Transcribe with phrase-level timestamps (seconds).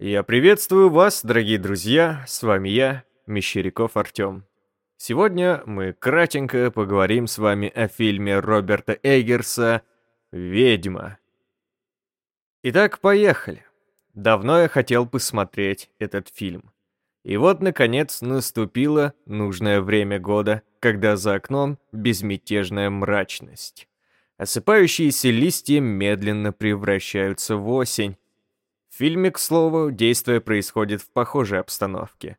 [0.00, 4.44] Я приветствую вас, дорогие друзья, с вами я, Мещеряков Артем.
[4.96, 9.82] Сегодня мы кратенько поговорим с вами о фильме Роберта Эггерса
[10.30, 11.18] «Ведьма».
[12.62, 13.64] Итак, поехали.
[14.14, 16.70] Давно я хотел посмотреть этот фильм.
[17.24, 23.88] И вот, наконец, наступило нужное время года, когда за окном безмятежная мрачность.
[24.36, 28.16] Осыпающиеся листья медленно превращаются в осень,
[28.98, 32.36] фильме, к слову, действие происходит в похожей обстановке.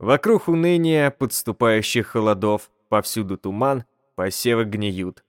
[0.00, 3.84] Вокруг уныния, подступающих холодов, повсюду туман,
[4.16, 5.24] посевы гниют.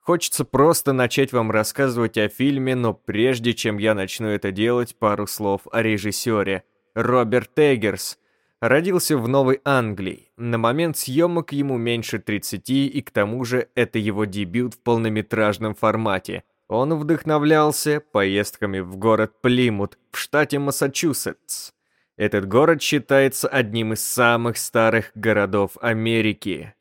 [0.00, 5.28] Хочется просто начать вам рассказывать о фильме, но прежде чем я начну это делать, пару
[5.28, 6.64] слов о режиссере.
[6.94, 8.18] Роберт Эггерс
[8.60, 10.32] родился в Новой Англии.
[10.36, 15.76] На момент съемок ему меньше 30, и к тому же это его дебют в полнометражном
[15.76, 21.72] формате– он вдохновлялся поездками в город Плимут в штате Массачусетс.
[22.16, 26.74] Этот город считается одним из самых старых городов Америки.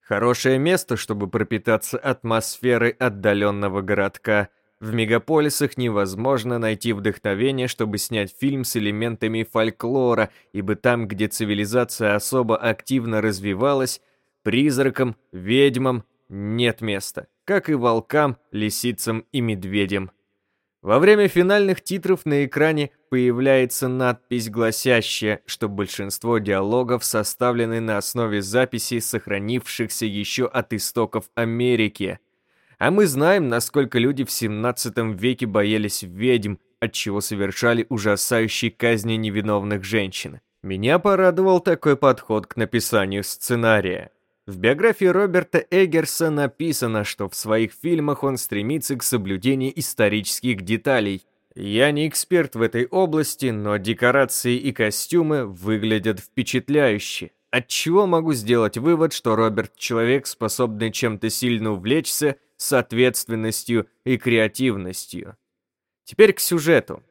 [0.00, 4.48] Хорошее место, чтобы пропитаться атмосферой отдаленного городка.
[4.80, 12.14] В мегаполисах невозможно найти вдохновение, чтобы снять фильм с элементами фольклора, ибо там, где цивилизация
[12.14, 14.00] особо активно развивалась,
[14.42, 20.10] призракам, ведьмам нет места как и волкам, лисицам и медведям.
[20.82, 28.42] Во время финальных титров на экране появляется надпись, гласящая, что большинство диалогов составлены на основе
[28.42, 32.18] записей, сохранившихся еще от истоков Америки.
[32.78, 39.84] А мы знаем, насколько люди в 17 веке боялись ведьм, отчего совершали ужасающие казни невиновных
[39.84, 40.40] женщин.
[40.62, 44.10] Меня порадовал такой подход к написанию сценария.
[44.48, 51.26] В биографии Роберта Эггерса написано, что в своих фильмах он стремится к соблюдению исторических деталей.
[51.54, 57.32] Я не эксперт в этой области, но декорации и костюмы выглядят впечатляюще.
[57.50, 65.36] Отчего могу сделать вывод, что Роберт человек, способный чем-то сильно увлечься с ответственностью и креативностью.
[66.04, 67.02] Теперь к сюжету.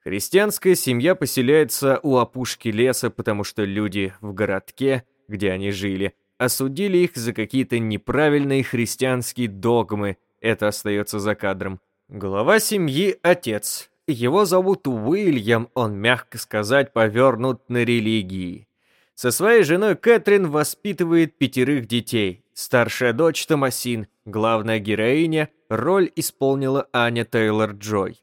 [0.00, 6.98] Христианская семья поселяется у опушки леса, потому что люди в городке, где они жили, осудили
[6.98, 11.80] их за какие-то неправильные христианские догмы, это остается за кадром.
[12.08, 13.90] Глава семьи– отец.
[14.06, 18.68] Его зовут Уильям, он, мягко сказать, повернут на религии.
[19.14, 22.44] Со своей женой Кэтрин воспитывает пятерых детей.
[22.52, 28.20] Старшая дочь Томасин, главная героиня, роль исполнила Аня Тейлор-Джой.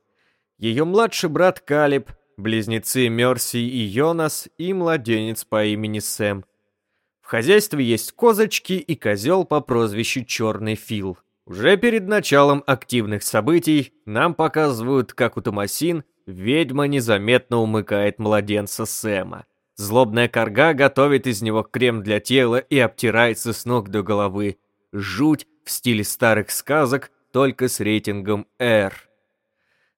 [0.59, 6.45] Ее младший брат Калиб, близнецы Мерси и Йонас и младенец по имени Сэм–
[7.31, 11.18] хозяйстве есть козочки и козел по прозвищу Черный Фил.
[11.46, 19.46] Уже перед началом активных событий нам показывают, как у Томасин ведьма незаметно умыкает младенца Сэма.
[19.75, 24.58] Злобная корга готовит из него крем для тела и обтирается с ног до головы.
[24.91, 28.94] Жуть в стиле старых сказок, только с рейтингом R.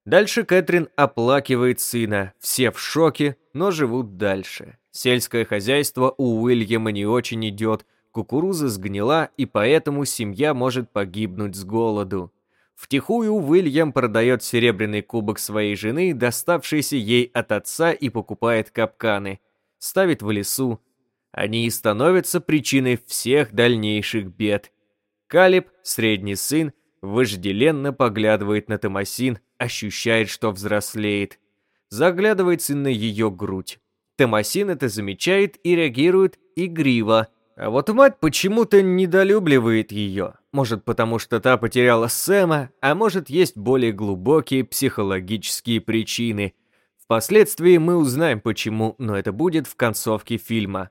[0.05, 2.33] Дальше Кэтрин оплакивает сына.
[2.39, 4.77] Все в шоке, но живут дальше.
[4.91, 11.63] Сельское хозяйство у Уильяма не очень идет, кукуруза сгнила, и поэтому семья может погибнуть с
[11.63, 12.31] голоду.
[12.75, 19.39] Втихую Уильям продает серебряный кубок своей жены, доставшийся ей от отца, и покупает капканы.
[19.77, 20.79] Ставит в лесу.
[21.31, 24.71] Они и становятся причиной всех дальнейших бед.
[25.27, 31.39] Калиб, средний сын, вожделенно поглядывает на Томасин, ощущает, что взрослеет.
[31.93, 33.77] Заглядывается на ее грудь.
[34.17, 37.27] Томасин это замечает и реагирует игриво.
[37.55, 40.33] А вот мать почему-то недолюбливает ее.
[40.51, 46.55] Может, потому что та потеряла Сэма, а может, есть более глубокие психологические причины.
[46.97, 50.89] Впоследствии мы узнаем почему, но это будет в концовке фильма.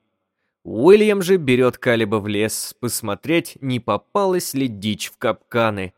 [0.63, 5.95] Уильям же берет Калиба в лес посмотреть, не попалась ли дичь в капканы.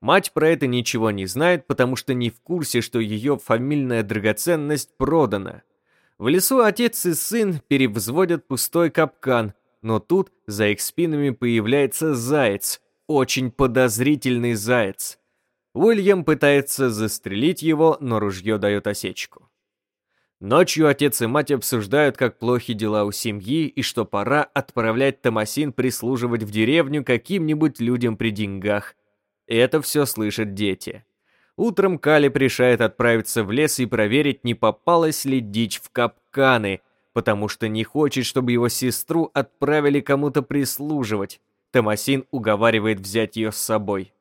[0.00, 4.96] Мать про это ничего не знает, потому что не в курсе, что ее фамильная драгоценность
[4.96, 5.62] продана.
[6.18, 12.80] В лесу отец и сын перевзводят пустой капкан, но тут за их спинами появляется заяц,
[13.06, 15.18] очень подозрительный заяц.
[15.74, 19.48] Уильям пытается застрелить его, но ружье дает осечку.
[20.40, 25.72] Ночью отец и мать обсуждают, как плохи дела у семьи и что пора отправлять Томасин
[25.72, 28.94] прислуживать в деревню каким-нибудь людям при деньгах.
[29.48, 31.04] Это все слышат дети.
[31.56, 36.82] Утром Калиб решает отправиться в лес и проверить, не попалась ли дичь в капканы,
[37.14, 41.40] потому что не хочет, чтобы его сестру отправили кому-то прислуживать.
[41.72, 44.12] Томасин уговаривает взять ее с собой.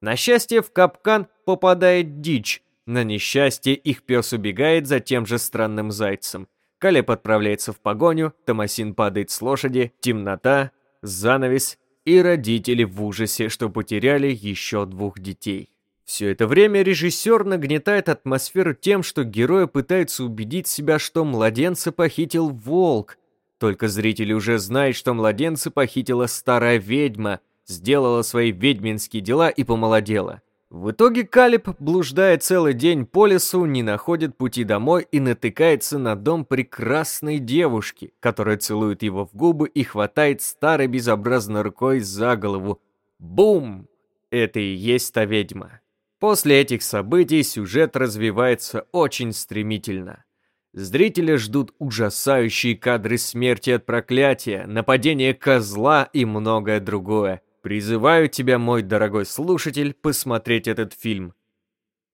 [0.00, 5.92] На счастье, в капкан попадает дичь, На несчастье их пес убегает за тем же странным
[5.92, 6.48] зайцем.
[6.78, 13.68] Калеб отправляется в погоню, Томасин падает с лошади, темнота, занавес, и родители в ужасе, что
[13.68, 15.70] потеряли еще двух детей.
[16.04, 22.50] Все это время режиссер нагнетает атмосферу тем, что герои пытаются убедить себя, что младенца похитил
[22.50, 23.18] волк.
[23.58, 30.42] Только зрители уже знают, что младенца похитила старая ведьма, сделала свои ведьминские дела и помолодела.
[30.72, 36.16] В итоге Калиб, блуждая целый день по лесу, не находит пути домой и натыкается на
[36.16, 42.80] дом прекрасной девушки, которая целует его в губы и хватает старой безобразной рукой за голову.
[43.18, 43.86] Бум!
[44.30, 45.82] Это и есть та ведьма.
[46.18, 50.24] После этих событий сюжет развивается очень стремительно.
[50.72, 57.42] Зрители ждут ужасающие кадры смерти от проклятия, нападения козла и многое другое.
[57.62, 61.32] Призываю тебя, мой дорогой слушатель, посмотреть этот фильм.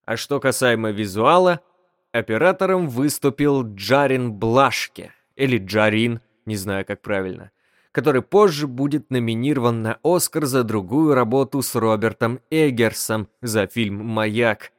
[0.04, 1.60] А что касаемо визуала,
[2.12, 7.50] оператором выступил Джарин Блашке, или Джарин, не знаю как правильно,
[7.92, 14.72] который позже будет номинирован на Оскар за другую работу с Робертом Эггерсом за фильм «Маяк».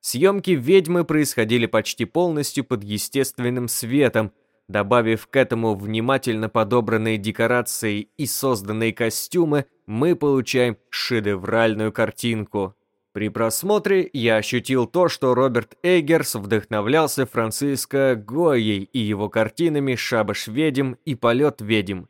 [0.00, 4.32] Съемки «Ведьмы» происходили почти полностью под естественным светом,
[4.68, 12.74] Добавив к этому внимательно подобранные декорации и созданные костюмы, мы получаем шедевральную картинку.
[13.12, 20.48] При просмотре я ощутил то, что Роберт Эггерс вдохновлялся Франциско Гойей и его картинами «Шабаш
[20.48, 22.06] ведьм» и «Полет ведьм».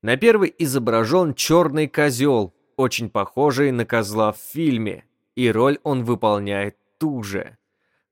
[0.00, 5.04] На первый изображен черный козел, очень похожий на козла в фильме,
[5.34, 7.57] и роль он выполняет ту же.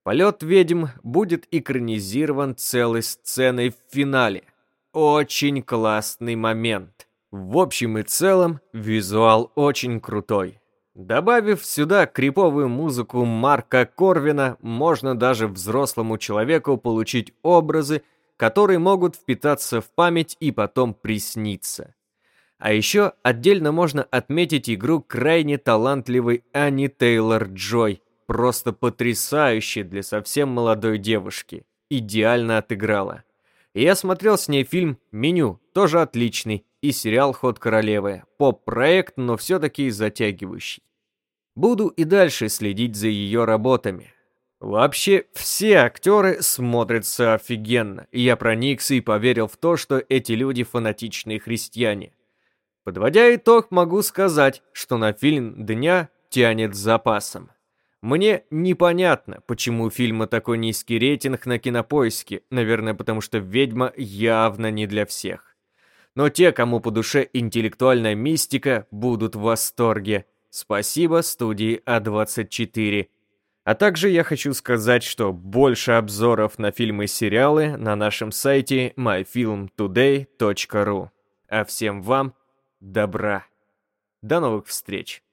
[0.06, 4.44] Полет ведьм будет экранизирован целой сценой в финале.
[4.93, 7.08] Очень классный момент.
[7.32, 10.61] В общем и целом, визуал очень крутой.
[10.94, 18.03] Добавив сюда криповую музыку Марка Корвина, можно даже взрослому человеку получить образы,
[18.37, 21.97] которые могут впитаться в память и потом присниться.
[22.58, 30.99] А еще отдельно можно отметить игру крайне талантливой Ани Тейлор-Джой, просто потрясающе для совсем молодой
[30.99, 31.64] девушки.
[31.88, 33.25] Идеально отыграла.
[33.75, 38.25] Я смотрел с ней фильм «Меню», тоже отличный, и сериал «Ход королевы».
[38.38, 40.82] Поп-проект, но все-таки затягивающий.
[41.55, 44.12] Буду и дальше следить за ее работами.
[44.61, 51.38] Вообще, все актеры смотрятся офигенно, я проникся и поверил в то, что эти люди фанатичные
[51.38, 52.14] христиане.
[52.82, 57.50] Подводя итог, могу сказать, что на фильм дня тянет запасом.
[58.02, 62.43] Мне непонятно, почему у фильма такой низкий рейтинг на кинопоиске.
[62.50, 65.56] Наверное, потому что «Ведьма» явно не для всех.
[66.14, 70.26] Но те, кому по душе интеллектуальная мистика, будут в восторге.
[70.50, 73.08] Спасибо студии А24.
[73.64, 78.93] А также я хочу сказать, что больше обзоров на фильмы и сериалы на нашем сайте
[78.96, 81.08] myfilmtoday.ru.
[81.48, 82.34] А всем вам
[82.81, 83.44] добра.
[84.22, 85.25] До новых встреч!